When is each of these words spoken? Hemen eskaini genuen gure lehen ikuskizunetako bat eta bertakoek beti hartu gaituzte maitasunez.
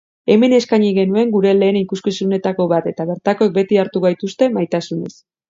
Hemen 0.35 0.53
eskaini 0.59 0.87
genuen 0.95 1.33
gure 1.35 1.51
lehen 1.57 1.77
ikuskizunetako 1.81 2.67
bat 2.73 2.89
eta 2.93 3.07
bertakoek 3.11 3.55
beti 3.61 3.81
hartu 3.83 4.03
gaituzte 4.09 4.51
maitasunez. 4.59 5.15